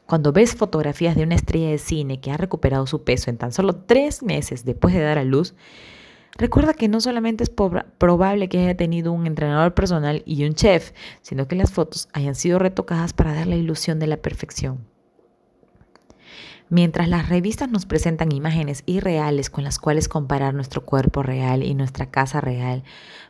Cuando 0.06 0.32
ves 0.32 0.54
fotografías 0.54 1.16
de 1.16 1.22
una 1.24 1.34
estrella 1.34 1.70
de 1.70 1.78
cine 1.78 2.20
que 2.20 2.30
ha 2.30 2.36
recuperado 2.36 2.86
su 2.86 3.02
peso 3.02 3.30
en 3.30 3.38
tan 3.38 3.52
solo 3.52 3.74
tres 3.74 4.22
meses 4.22 4.64
después 4.64 4.94
de 4.94 5.00
dar 5.00 5.18
a 5.18 5.24
luz, 5.24 5.54
Recuerda 6.38 6.74
que 6.74 6.88
no 6.88 7.00
solamente 7.00 7.44
es 7.44 7.50
probable 7.50 8.48
que 8.48 8.58
haya 8.58 8.76
tenido 8.76 9.12
un 9.12 9.26
entrenador 9.26 9.74
personal 9.74 10.22
y 10.24 10.44
un 10.44 10.54
chef, 10.54 10.92
sino 11.20 11.46
que 11.46 11.56
las 11.56 11.72
fotos 11.72 12.08
hayan 12.12 12.34
sido 12.34 12.58
retocadas 12.58 13.12
para 13.12 13.34
dar 13.34 13.46
la 13.46 13.56
ilusión 13.56 13.98
de 13.98 14.06
la 14.06 14.16
perfección. 14.16 14.92
Mientras 16.70 17.06
las 17.06 17.28
revistas 17.28 17.68
nos 17.68 17.84
presentan 17.84 18.32
imágenes 18.32 18.82
irreales 18.86 19.50
con 19.50 19.62
las 19.62 19.78
cuales 19.78 20.08
comparar 20.08 20.54
nuestro 20.54 20.86
cuerpo 20.86 21.22
real 21.22 21.62
y 21.62 21.74
nuestra 21.74 22.10
casa 22.10 22.40
real, 22.40 22.82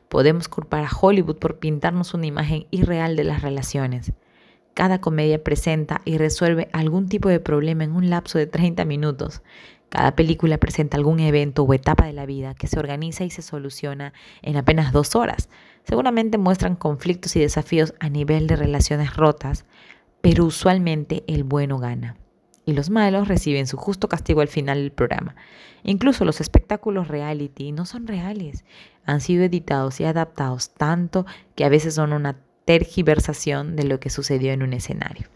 podemos 0.08 0.46
culpar 0.46 0.84
a 0.84 0.96
Hollywood 0.96 1.38
por 1.38 1.58
pintarnos 1.58 2.14
una 2.14 2.26
imagen 2.26 2.68
irreal 2.70 3.16
de 3.16 3.24
las 3.24 3.42
relaciones. 3.42 4.12
Cada 4.74 5.00
comedia 5.00 5.42
presenta 5.42 6.02
y 6.04 6.18
resuelve 6.18 6.68
algún 6.72 7.08
tipo 7.08 7.28
de 7.28 7.40
problema 7.40 7.82
en 7.82 7.96
un 7.96 8.10
lapso 8.10 8.38
de 8.38 8.46
30 8.46 8.84
minutos. 8.84 9.42
Cada 9.92 10.16
película 10.16 10.56
presenta 10.56 10.96
algún 10.96 11.20
evento 11.20 11.64
o 11.64 11.74
etapa 11.74 12.06
de 12.06 12.14
la 12.14 12.24
vida 12.24 12.54
que 12.54 12.66
se 12.66 12.78
organiza 12.78 13.24
y 13.24 13.30
se 13.30 13.42
soluciona 13.42 14.14
en 14.40 14.56
apenas 14.56 14.90
dos 14.90 15.14
horas. 15.14 15.50
Seguramente 15.84 16.38
muestran 16.38 16.76
conflictos 16.76 17.36
y 17.36 17.40
desafíos 17.40 17.92
a 18.00 18.08
nivel 18.08 18.46
de 18.46 18.56
relaciones 18.56 19.14
rotas, 19.14 19.66
pero 20.22 20.46
usualmente 20.46 21.24
el 21.26 21.44
bueno 21.44 21.76
gana. 21.76 22.16
Y 22.64 22.72
los 22.72 22.88
malos 22.88 23.28
reciben 23.28 23.66
su 23.66 23.76
justo 23.76 24.08
castigo 24.08 24.40
al 24.40 24.48
final 24.48 24.78
del 24.78 24.92
programa. 24.92 25.34
Incluso 25.82 26.24
los 26.24 26.40
espectáculos 26.40 27.08
reality 27.08 27.72
no 27.72 27.84
son 27.84 28.06
reales. 28.06 28.64
Han 29.04 29.20
sido 29.20 29.44
editados 29.44 30.00
y 30.00 30.04
adaptados 30.04 30.72
tanto 30.72 31.26
que 31.54 31.66
a 31.66 31.68
veces 31.68 31.96
son 31.96 32.14
una 32.14 32.38
tergiversación 32.64 33.76
de 33.76 33.84
lo 33.84 34.00
que 34.00 34.08
sucedió 34.08 34.54
en 34.54 34.62
un 34.62 34.72
escenario. 34.72 35.28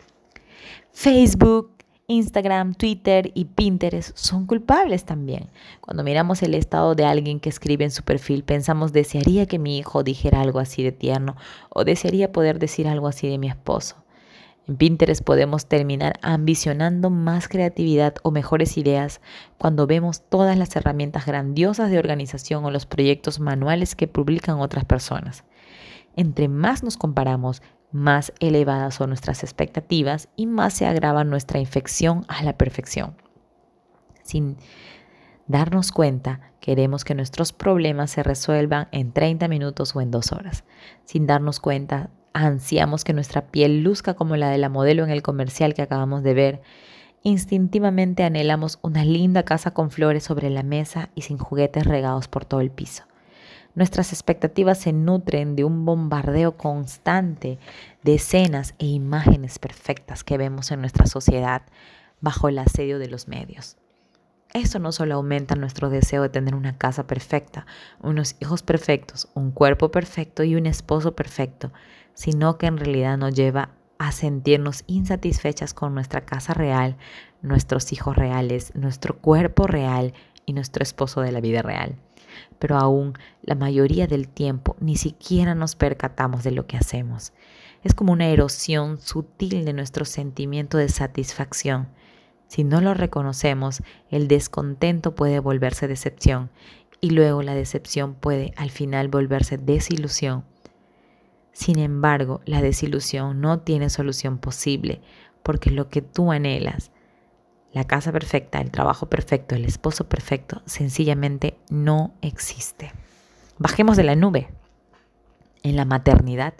Facebook, 0.92 1.75
Instagram, 2.08 2.74
Twitter 2.74 3.32
y 3.34 3.46
Pinterest 3.46 4.16
son 4.16 4.46
culpables 4.46 5.04
también. 5.04 5.48
Cuando 5.80 6.04
miramos 6.04 6.40
el 6.44 6.54
estado 6.54 6.94
de 6.94 7.04
alguien 7.04 7.40
que 7.40 7.48
escribe 7.48 7.84
en 7.84 7.90
su 7.90 8.04
perfil, 8.04 8.44
pensamos, 8.44 8.92
desearía 8.92 9.46
que 9.46 9.58
mi 9.58 9.78
hijo 9.78 10.04
dijera 10.04 10.40
algo 10.40 10.60
así 10.60 10.84
de 10.84 10.92
tierno 10.92 11.34
o 11.68 11.84
desearía 11.84 12.30
poder 12.30 12.60
decir 12.60 12.86
algo 12.86 13.08
así 13.08 13.28
de 13.28 13.38
mi 13.38 13.48
esposo. 13.48 13.96
En 14.68 14.76
Pinterest 14.76 15.22
podemos 15.22 15.66
terminar 15.66 16.20
ambicionando 16.22 17.10
más 17.10 17.48
creatividad 17.48 18.14
o 18.22 18.30
mejores 18.30 18.78
ideas 18.78 19.20
cuando 19.58 19.88
vemos 19.88 20.22
todas 20.28 20.56
las 20.56 20.76
herramientas 20.76 21.26
grandiosas 21.26 21.90
de 21.90 21.98
organización 21.98 22.64
o 22.64 22.70
los 22.70 22.86
proyectos 22.86 23.40
manuales 23.40 23.96
que 23.96 24.06
publican 24.06 24.60
otras 24.60 24.84
personas. 24.84 25.42
Entre 26.14 26.48
más 26.48 26.82
nos 26.84 26.96
comparamos, 26.96 27.62
más 27.92 28.32
elevadas 28.40 28.94
son 28.94 29.10
nuestras 29.10 29.42
expectativas 29.42 30.28
y 30.36 30.46
más 30.46 30.74
se 30.74 30.86
agrava 30.86 31.24
nuestra 31.24 31.58
infección 31.58 32.24
a 32.28 32.42
la 32.42 32.56
perfección. 32.56 33.16
Sin 34.22 34.56
darnos 35.46 35.92
cuenta, 35.92 36.52
queremos 36.60 37.04
que 37.04 37.14
nuestros 37.14 37.52
problemas 37.52 38.10
se 38.10 38.22
resuelvan 38.22 38.88
en 38.90 39.12
30 39.12 39.48
minutos 39.48 39.94
o 39.94 40.00
en 40.00 40.10
dos 40.10 40.32
horas. 40.32 40.64
Sin 41.04 41.26
darnos 41.26 41.60
cuenta, 41.60 42.10
ansiamos 42.32 43.04
que 43.04 43.12
nuestra 43.12 43.46
piel 43.46 43.82
luzca 43.82 44.14
como 44.14 44.36
la 44.36 44.50
de 44.50 44.58
la 44.58 44.68
modelo 44.68 45.04
en 45.04 45.10
el 45.10 45.22
comercial 45.22 45.74
que 45.74 45.82
acabamos 45.82 46.22
de 46.22 46.34
ver. 46.34 46.62
Instintivamente 47.22 48.24
anhelamos 48.24 48.78
una 48.82 49.04
linda 49.04 49.44
casa 49.44 49.72
con 49.72 49.90
flores 49.90 50.24
sobre 50.24 50.50
la 50.50 50.62
mesa 50.62 51.08
y 51.14 51.22
sin 51.22 51.38
juguetes 51.38 51.86
regados 51.86 52.28
por 52.28 52.44
todo 52.44 52.60
el 52.60 52.70
piso. 52.70 53.04
Nuestras 53.76 54.14
expectativas 54.14 54.78
se 54.78 54.94
nutren 54.94 55.54
de 55.54 55.62
un 55.62 55.84
bombardeo 55.84 56.56
constante 56.56 57.58
de 58.02 58.14
escenas 58.14 58.74
e 58.78 58.86
imágenes 58.86 59.58
perfectas 59.58 60.24
que 60.24 60.38
vemos 60.38 60.70
en 60.70 60.80
nuestra 60.80 61.04
sociedad 61.04 61.60
bajo 62.22 62.48
el 62.48 62.58
asedio 62.58 62.98
de 62.98 63.08
los 63.08 63.28
medios. 63.28 63.76
Eso 64.54 64.78
no 64.78 64.92
solo 64.92 65.16
aumenta 65.16 65.56
nuestro 65.56 65.90
deseo 65.90 66.22
de 66.22 66.30
tener 66.30 66.54
una 66.54 66.78
casa 66.78 67.06
perfecta, 67.06 67.66
unos 68.00 68.36
hijos 68.40 68.62
perfectos, 68.62 69.28
un 69.34 69.50
cuerpo 69.50 69.90
perfecto 69.90 70.42
y 70.42 70.56
un 70.56 70.64
esposo 70.64 71.14
perfecto, 71.14 71.70
sino 72.14 72.56
que 72.56 72.68
en 72.68 72.78
realidad 72.78 73.18
nos 73.18 73.34
lleva 73.34 73.74
a 73.98 74.10
sentirnos 74.10 74.84
insatisfechas 74.86 75.74
con 75.74 75.94
nuestra 75.94 76.24
casa 76.24 76.54
real, 76.54 76.96
nuestros 77.42 77.92
hijos 77.92 78.16
reales, 78.16 78.74
nuestro 78.74 79.18
cuerpo 79.18 79.66
real 79.66 80.14
y 80.46 80.54
nuestro 80.54 80.82
esposo 80.82 81.20
de 81.20 81.32
la 81.32 81.42
vida 81.42 81.60
real 81.60 81.98
pero 82.58 82.76
aún 82.76 83.14
la 83.42 83.54
mayoría 83.54 84.06
del 84.06 84.28
tiempo 84.28 84.76
ni 84.80 84.96
siquiera 84.96 85.54
nos 85.54 85.76
percatamos 85.76 86.44
de 86.44 86.52
lo 86.52 86.66
que 86.66 86.76
hacemos. 86.76 87.32
Es 87.84 87.94
como 87.94 88.12
una 88.12 88.28
erosión 88.28 88.98
sutil 88.98 89.64
de 89.64 89.72
nuestro 89.72 90.04
sentimiento 90.04 90.78
de 90.78 90.88
satisfacción. 90.88 91.88
Si 92.48 92.64
no 92.64 92.80
lo 92.80 92.94
reconocemos, 92.94 93.82
el 94.10 94.28
descontento 94.28 95.14
puede 95.14 95.38
volverse 95.40 95.88
decepción 95.88 96.50
y 97.00 97.10
luego 97.10 97.42
la 97.42 97.54
decepción 97.54 98.14
puede 98.14 98.52
al 98.56 98.70
final 98.70 99.08
volverse 99.08 99.58
desilusión. 99.58 100.44
Sin 101.52 101.78
embargo, 101.78 102.40
la 102.44 102.60
desilusión 102.60 103.40
no 103.40 103.60
tiene 103.60 103.88
solución 103.88 104.38
posible 104.38 105.00
porque 105.42 105.70
lo 105.70 105.88
que 105.88 106.02
tú 106.02 106.32
anhelas, 106.32 106.90
la 107.76 107.84
casa 107.84 108.10
perfecta, 108.10 108.58
el 108.62 108.70
trabajo 108.70 109.10
perfecto, 109.10 109.54
el 109.54 109.66
esposo 109.66 110.08
perfecto, 110.08 110.62
sencillamente 110.64 111.58
no 111.68 112.14
existe. 112.22 112.90
Bajemos 113.58 113.98
de 113.98 114.02
la 114.02 114.16
nube. 114.16 114.48
En 115.62 115.76
la 115.76 115.84
maternidad 115.84 116.54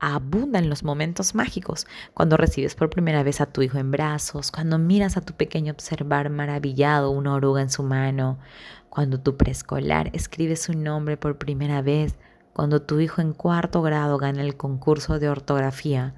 abundan 0.00 0.68
los 0.68 0.82
momentos 0.82 1.36
mágicos, 1.36 1.86
cuando 2.14 2.36
recibes 2.36 2.74
por 2.74 2.90
primera 2.90 3.22
vez 3.22 3.40
a 3.40 3.46
tu 3.46 3.62
hijo 3.62 3.78
en 3.78 3.92
brazos, 3.92 4.50
cuando 4.50 4.76
miras 4.76 5.16
a 5.16 5.20
tu 5.20 5.34
pequeño 5.34 5.72
observar 5.72 6.30
maravillado 6.30 7.12
una 7.12 7.34
oruga 7.34 7.62
en 7.62 7.70
su 7.70 7.84
mano, 7.84 8.40
cuando 8.88 9.20
tu 9.20 9.36
preescolar 9.36 10.10
escribe 10.14 10.56
su 10.56 10.72
nombre 10.72 11.16
por 11.16 11.38
primera 11.38 11.80
vez, 11.80 12.16
cuando 12.54 12.82
tu 12.82 12.98
hijo 12.98 13.20
en 13.20 13.34
cuarto 13.34 13.82
grado 13.82 14.18
gana 14.18 14.42
el 14.42 14.56
concurso 14.56 15.20
de 15.20 15.28
ortografía, 15.28 16.14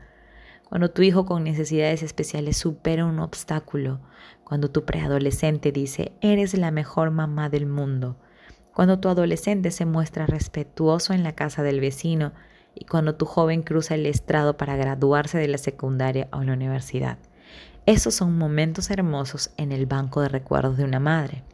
cuando 0.72 0.90
tu 0.90 1.02
hijo 1.02 1.26
con 1.26 1.44
necesidades 1.44 2.02
especiales 2.02 2.56
supera 2.56 3.04
un 3.04 3.18
obstáculo, 3.18 4.00
cuando 4.42 4.70
tu 4.70 4.86
preadolescente 4.86 5.70
dice, 5.70 6.12
eres 6.22 6.54
la 6.54 6.70
mejor 6.70 7.10
mamá 7.10 7.50
del 7.50 7.66
mundo, 7.66 8.16
cuando 8.72 8.98
tu 8.98 9.10
adolescente 9.10 9.70
se 9.70 9.84
muestra 9.84 10.24
respetuoso 10.24 11.12
en 11.12 11.24
la 11.24 11.32
casa 11.32 11.62
del 11.62 11.78
vecino 11.78 12.32
y 12.74 12.86
cuando 12.86 13.16
tu 13.16 13.26
joven 13.26 13.60
cruza 13.60 13.96
el 13.96 14.06
estrado 14.06 14.56
para 14.56 14.74
graduarse 14.76 15.36
de 15.36 15.48
la 15.48 15.58
secundaria 15.58 16.28
o 16.32 16.42
la 16.42 16.54
universidad. 16.54 17.18
Esos 17.84 18.14
son 18.14 18.38
momentos 18.38 18.90
hermosos 18.90 19.50
en 19.58 19.72
el 19.72 19.84
banco 19.84 20.22
de 20.22 20.30
recuerdos 20.30 20.78
de 20.78 20.84
una 20.84 21.00
madre. 21.00 21.44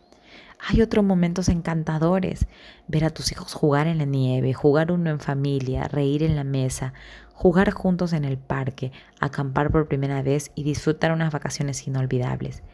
Hay 0.61 0.83
otros 0.83 1.05
momentos 1.05 1.49
encantadores. 1.49 2.47
Ver 2.89 3.05
a 3.05 3.11
tus 3.11 3.31
hijos 3.33 3.55
jugar 3.55 3.87
en 3.87 3.99
la 3.99 4.05
nieve, 4.05 4.55
jugar 4.55 4.91
uno 4.91 5.11
en 5.11 5.21
familia, 5.21 5.85
reír 5.85 6.23
en 6.23 6.35
la 6.37 6.45
mesa, 6.45 6.95
jugar 7.39 7.71
juntos 7.71 8.15
en 8.15 8.25
el 8.25 8.37
parque, 8.37 8.91
acampar 9.21 9.71
por 9.71 9.87
primera 9.87 10.23
vez 10.23 10.51
y 10.57 10.65
disfrutar 10.65 11.13
unas 11.13 11.33
vacaciones 11.33 11.87
inolvidables. 11.87 12.65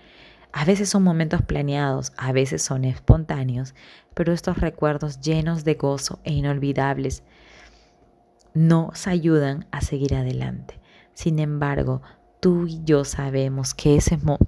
A 0.55 0.65
veces 0.65 0.89
son 0.89 1.03
momentos 1.03 1.43
planeados, 1.43 2.15
a 2.17 2.33
veces 2.33 2.63
son 2.63 2.87
espontáneos, 2.87 3.75
pero 4.15 4.33
estos 4.33 4.57
recuerdos 4.57 5.21
llenos 5.21 5.65
de 5.65 5.75
gozo 5.75 6.19
e 6.25 6.33
inolvidables 6.33 7.25
nos 8.55 9.07
ayudan 9.07 9.67
a 9.71 9.83
seguir 9.83 10.15
adelante. 10.15 10.81
Sin 11.13 11.41
embargo, 11.41 12.01
tú 12.41 12.67
y 12.67 12.83
yo 12.85 13.05
sabemos 13.05 13.75
que 13.75 14.01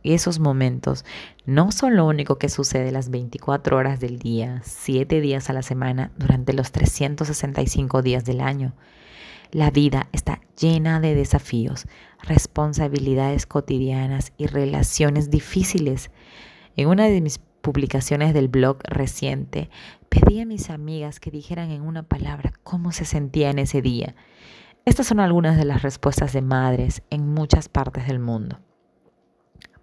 esos 0.02 0.38
momentos 0.38 1.04
no 1.44 1.72
son 1.72 1.94
lo 1.94 2.06
único 2.06 2.38
que 2.38 2.48
sucede 2.48 2.90
las 2.90 3.10
24 3.10 3.76
horas 3.76 4.00
del 4.00 4.18
día, 4.18 4.62
7 4.64 5.20
días 5.20 5.50
a 5.50 5.52
la 5.52 5.62
semana, 5.62 6.10
durante 6.16 6.54
los 6.54 6.72
365 6.72 8.00
días 8.00 8.24
del 8.24 8.40
año. 8.40 8.72
La 9.50 9.70
vida 9.70 10.08
está 10.12 10.40
llena 10.60 11.00
de 11.00 11.14
desafíos, 11.14 11.86
responsabilidades 12.22 13.46
cotidianas 13.46 14.32
y 14.36 14.46
relaciones 14.46 15.30
difíciles. 15.30 16.10
En 16.76 16.88
una 16.88 17.04
de 17.04 17.20
mis 17.20 17.38
publicaciones 17.38 18.34
del 18.34 18.48
blog 18.48 18.78
reciente, 18.84 19.70
pedí 20.08 20.40
a 20.40 20.46
mis 20.46 20.70
amigas 20.70 21.20
que 21.20 21.30
dijeran 21.30 21.70
en 21.70 21.82
una 21.82 22.02
palabra 22.02 22.52
cómo 22.62 22.92
se 22.92 23.04
sentían 23.04 23.58
ese 23.58 23.82
día. 23.82 24.14
Estas 24.84 25.08
son 25.08 25.20
algunas 25.20 25.56
de 25.56 25.64
las 25.64 25.82
respuestas 25.82 26.32
de 26.32 26.42
madres 26.42 27.02
en 27.10 27.26
muchas 27.26 27.68
partes 27.68 28.06
del 28.06 28.20
mundo. 28.20 28.60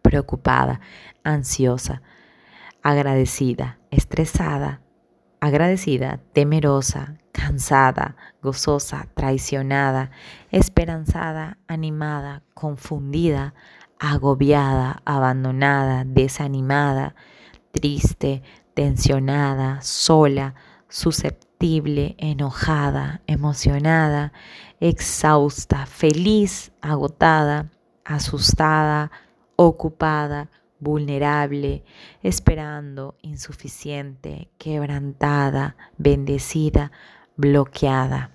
Preocupada, 0.02 0.80
ansiosa, 1.24 2.02
agradecida, 2.82 3.80
estresada, 3.92 4.82
agradecida, 5.44 6.22
temerosa, 6.32 7.18
cansada, 7.34 8.16
gozosa, 8.42 9.10
traicionada, 9.14 10.10
esperanzada, 10.52 11.58
animada, 11.68 12.44
confundida, 12.54 13.54
agobiada, 14.00 15.02
abandonada, 15.04 16.06
desanimada, 16.06 17.14
triste, 17.74 18.42
tensionada, 18.74 19.82
sola, 19.82 20.56
susceptible, 20.88 22.16
enojada, 22.20 23.20
emocionada, 23.28 24.32
exhausta, 24.80 25.86
feliz, 25.86 26.72
agotada, 26.82 27.70
asustada, 28.06 29.12
ocupada, 29.58 30.50
vulnerable, 30.84 31.84
esperando, 32.22 33.16
insuficiente, 33.22 34.50
quebrantada, 34.58 35.76
bendecida, 35.98 36.92
bloqueada. 37.36 38.32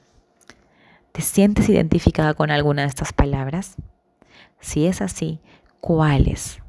¿Te 1.12 1.22
sientes 1.22 1.68
identificada 1.68 2.34
con 2.34 2.50
alguna 2.50 2.82
de 2.82 2.88
estas 2.88 3.12
palabras? 3.12 3.76
Si 4.60 4.86
es 4.86 5.02
así, 5.02 5.40
¿cuáles? 5.80 6.60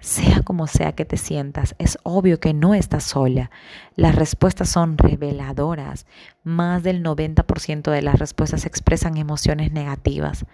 Sea 0.00 0.42
como 0.42 0.68
sea 0.68 0.92
que 0.92 1.04
te 1.04 1.16
sientas, 1.16 1.74
es 1.78 1.98
obvio 2.04 2.38
que 2.38 2.54
no 2.54 2.74
estás 2.74 3.02
sola. 3.02 3.50
Las 3.96 4.14
respuestas 4.14 4.68
son 4.68 4.96
reveladoras. 4.96 6.06
Más 6.44 6.84
del 6.84 7.02
90% 7.02 7.90
de 7.90 8.02
las 8.02 8.18
respuestas 8.18 8.64
expresan 8.64 9.16
emociones 9.16 9.72
negativas. 9.72 10.46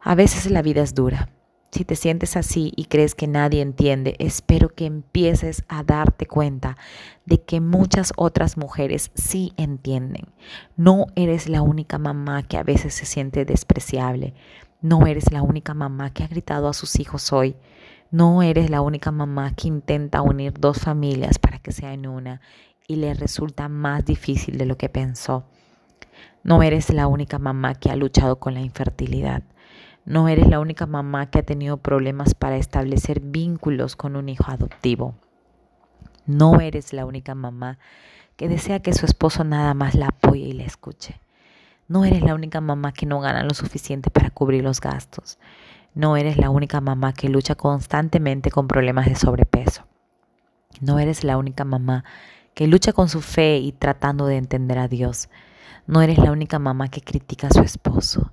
A 0.00 0.14
veces 0.14 0.50
la 0.50 0.60
vida 0.60 0.82
es 0.82 0.94
dura, 0.94 1.30
si 1.70 1.84
te 1.84 1.96
sientes 1.96 2.36
así 2.36 2.72
y 2.76 2.86
crees 2.86 3.14
que 3.14 3.26
nadie 3.26 3.60
entiende, 3.60 4.16
espero 4.18 4.70
que 4.70 4.86
empieces 4.86 5.64
a 5.68 5.82
darte 5.82 6.26
cuenta 6.26 6.78
de 7.26 7.42
que 7.42 7.60
muchas 7.60 8.12
otras 8.16 8.56
mujeres 8.56 9.10
sí 9.14 9.52
entienden. 9.58 10.28
No 10.76 11.06
eres 11.14 11.48
la 11.48 11.60
única 11.60 11.98
mamá 11.98 12.42
que 12.42 12.56
a 12.56 12.62
veces 12.62 12.94
se 12.94 13.04
siente 13.04 13.44
despreciable. 13.44 14.34
No 14.80 15.06
eres 15.06 15.30
la 15.30 15.42
única 15.42 15.74
mamá 15.74 16.10
que 16.10 16.24
ha 16.24 16.28
gritado 16.28 16.68
a 16.68 16.72
sus 16.72 16.98
hijos 17.00 17.32
hoy. 17.32 17.54
No 18.10 18.42
eres 18.42 18.70
la 18.70 18.80
única 18.80 19.10
mamá 19.10 19.54
que 19.54 19.68
intenta 19.68 20.22
unir 20.22 20.54
dos 20.58 20.78
familias 20.78 21.38
para 21.38 21.58
que 21.58 21.72
sean 21.72 22.06
una 22.06 22.40
y 22.86 22.96
le 22.96 23.12
resulta 23.12 23.68
más 23.68 24.06
difícil 24.06 24.56
de 24.56 24.64
lo 24.64 24.78
que 24.78 24.88
pensó. 24.88 25.44
No 26.42 26.62
eres 26.62 26.88
la 26.90 27.06
única 27.06 27.38
mamá 27.38 27.74
que 27.74 27.90
ha 27.90 27.96
luchado 27.96 28.38
con 28.38 28.54
la 28.54 28.60
infertilidad. 28.60 29.42
No 30.08 30.26
eres 30.26 30.48
la 30.48 30.58
única 30.58 30.86
mamá 30.86 31.26
que 31.26 31.40
ha 31.40 31.42
tenido 31.42 31.76
problemas 31.76 32.32
para 32.32 32.56
establecer 32.56 33.20
vínculos 33.20 33.94
con 33.94 34.16
un 34.16 34.30
hijo 34.30 34.50
adoptivo. 34.50 35.14
No 36.24 36.62
eres 36.62 36.94
la 36.94 37.04
única 37.04 37.34
mamá 37.34 37.78
que 38.38 38.48
desea 38.48 38.80
que 38.80 38.94
su 38.94 39.04
esposo 39.04 39.44
nada 39.44 39.74
más 39.74 39.94
la 39.94 40.06
apoye 40.06 40.44
y 40.44 40.52
la 40.54 40.64
escuche. 40.64 41.20
No 41.88 42.06
eres 42.06 42.22
la 42.22 42.34
única 42.34 42.62
mamá 42.62 42.92
que 42.92 43.04
no 43.04 43.20
gana 43.20 43.42
lo 43.42 43.52
suficiente 43.52 44.08
para 44.08 44.30
cubrir 44.30 44.64
los 44.64 44.80
gastos. 44.80 45.38
No 45.92 46.16
eres 46.16 46.38
la 46.38 46.48
única 46.48 46.80
mamá 46.80 47.12
que 47.12 47.28
lucha 47.28 47.54
constantemente 47.54 48.50
con 48.50 48.66
problemas 48.66 49.04
de 49.04 49.14
sobrepeso. 49.14 49.84
No 50.80 50.98
eres 50.98 51.22
la 51.22 51.36
única 51.36 51.64
mamá 51.64 52.02
que 52.54 52.66
lucha 52.66 52.94
con 52.94 53.10
su 53.10 53.20
fe 53.20 53.58
y 53.58 53.72
tratando 53.72 54.24
de 54.24 54.38
entender 54.38 54.78
a 54.78 54.88
Dios. 54.88 55.28
No 55.86 56.00
eres 56.00 56.16
la 56.16 56.32
única 56.32 56.58
mamá 56.58 56.88
que 56.88 57.02
critica 57.02 57.48
a 57.48 57.52
su 57.52 57.60
esposo. 57.60 58.32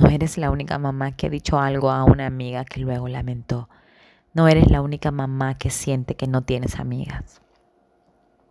No 0.00 0.08
eres 0.08 0.38
la 0.38 0.50
única 0.50 0.78
mamá 0.78 1.12
que 1.12 1.26
ha 1.26 1.30
dicho 1.30 1.60
algo 1.60 1.90
a 1.90 2.04
una 2.04 2.24
amiga 2.24 2.64
que 2.64 2.80
luego 2.80 3.06
lamentó. 3.06 3.68
No 4.32 4.48
eres 4.48 4.70
la 4.70 4.80
única 4.80 5.10
mamá 5.10 5.58
que 5.58 5.68
siente 5.68 6.16
que 6.16 6.26
no 6.26 6.40
tienes 6.40 6.80
amigas. 6.80 7.42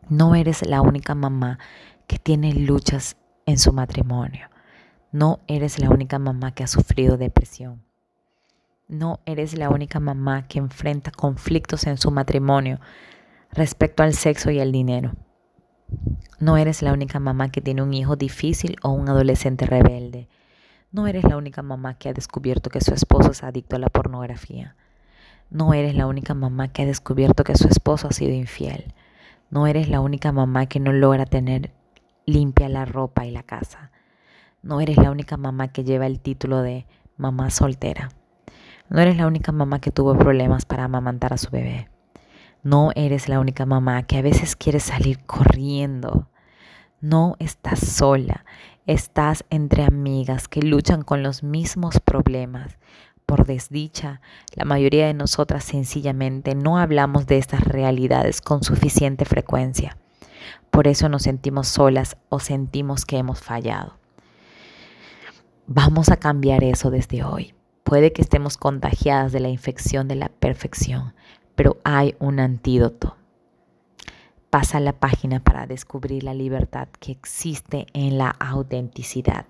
No 0.10 0.36
eres 0.36 0.64
la 0.64 0.82
única 0.82 1.16
mamá 1.16 1.58
que 2.06 2.20
tiene 2.20 2.54
luchas 2.54 3.18
en 3.48 3.58
su 3.58 3.74
matrimonio. 3.74 4.48
No 5.12 5.40
eres 5.48 5.80
la 5.80 5.90
única 5.90 6.20
mamá 6.20 6.52
que 6.52 6.64
ha 6.64 6.68
sufrido 6.68 7.18
depresión. 7.18 7.82
No 8.88 9.20
eres 9.26 9.58
la 9.58 9.70
única 9.70 10.00
mamá 10.00 10.48
que 10.48 10.60
enfrenta 10.60 11.10
conflictos 11.10 11.88
en 11.88 11.98
su 11.98 12.12
matrimonio 12.12 12.80
respecto 13.52 14.04
al 14.04 14.14
sexo 14.14 14.52
y 14.52 14.60
al 14.60 14.72
dinero. 14.72 15.14
No 16.40 16.58
eres 16.58 16.84
la 16.84 16.94
única 16.94 17.20
mamá 17.20 17.50
que 17.50 17.62
tiene 17.62 17.82
un 17.82 17.96
hijo 17.96 18.16
difícil 18.16 18.76
o 18.84 18.92
un 18.92 19.10
adolescente 19.10 19.66
rebelde. 19.66 20.30
No 20.92 21.06
eres 21.06 21.24
la 21.24 21.38
única 21.38 21.62
mamá 21.62 21.94
que 21.94 22.10
ha 22.10 22.14
descubierto 22.14 22.72
que 22.72 22.82
su 22.82 22.96
esposo 22.96 23.30
es 23.30 23.44
adicto 23.44 23.76
a 23.76 23.80
la 23.80 23.90
pornografía. 23.90 24.76
No 25.52 25.76
eres 25.76 25.94
la 25.94 26.08
única 26.08 26.34
mamá 26.34 26.70
que 26.70 26.82
ha 26.82 26.86
descubierto 26.88 27.44
que 27.44 27.56
su 27.56 27.68
esposo 27.68 28.08
ha 28.08 28.12
sido 28.12 28.34
infiel. 28.34 28.96
No 29.52 29.68
eres 29.68 29.88
la 29.88 30.00
única 30.00 30.32
mamá 30.32 30.66
que 30.66 30.80
no 30.80 30.92
logra 30.92 31.28
tener 31.28 31.72
limpia 32.26 32.70
la 32.70 32.86
ropa 32.86 33.28
y 33.28 33.32
la 33.32 33.44
casa. 33.44 33.92
No 34.64 34.82
eres 34.82 34.98
la 34.98 35.12
única 35.12 35.38
mamá 35.38 35.68
que 35.68 35.84
lleva 35.84 36.08
el 36.08 36.20
título 36.20 36.64
de 36.64 36.88
mamá 37.18 37.52
soltera. 37.52 38.10
No 38.90 39.00
eres 39.00 39.16
la 39.16 39.28
única 39.28 39.52
mamá 39.52 39.80
que 39.80 39.92
tuvo 39.92 40.18
problemas 40.18 40.66
para 40.66 40.86
amamantar 40.86 41.34
a 41.34 41.38
su 41.38 41.52
bebé. 41.52 41.88
No 42.64 42.92
eres 42.96 43.30
la 43.30 43.40
única 43.40 43.68
mamá 43.68 44.02
que 44.04 44.18
a 44.18 44.24
veces 44.24 44.56
quiere 44.56 44.80
salir 44.80 45.24
corriendo. 45.28 46.30
No 47.00 47.36
estás 47.38 47.80
sola. 47.80 48.44
Estás 48.90 49.46
entre 49.52 49.84
amigas 49.84 50.48
que 50.48 50.64
luchan 50.64 51.04
con 51.04 51.22
los 51.22 51.44
mismos 51.44 52.00
problemas. 52.00 52.80
Por 53.28 53.46
desdicha, 53.46 54.20
la 54.56 54.66
mayoría 54.66 55.06
de 55.06 55.14
nosotras 55.14 55.64
sencillamente 55.64 56.56
no 56.56 56.80
hablamos 56.80 57.28
de 57.28 57.38
estas 57.38 57.62
realidades 57.66 58.42
con 58.42 58.64
suficiente 58.64 59.26
frecuencia. 59.26 59.96
Por 60.72 60.88
eso 60.88 61.08
nos 61.08 61.22
sentimos 61.22 61.68
solas 61.68 62.18
o 62.30 62.40
sentimos 62.40 63.06
que 63.06 63.20
hemos 63.20 63.42
fallado. 63.42 63.94
Vamos 65.68 66.10
a 66.10 66.18
cambiar 66.18 66.64
eso 66.64 66.90
desde 66.90 67.24
hoy. 67.24 67.54
Puede 67.84 68.12
que 68.12 68.24
estemos 68.24 68.58
contagiadas 68.58 69.32
de 69.32 69.40
la 69.40 69.50
infección 69.50 70.08
de 70.08 70.16
la 70.16 70.30
perfección, 70.30 71.14
pero 71.54 71.78
hay 71.84 72.16
un 72.18 72.40
antídoto. 72.40 73.19
Pasa 74.50 74.80
la 74.80 74.94
página 74.94 75.44
para 75.44 75.68
descubrir 75.68 76.24
la 76.24 76.34
libertad 76.34 76.88
que 77.00 77.12
existe 77.12 77.86
en 77.94 78.18
la 78.18 78.30
autenticidad. 78.32 79.46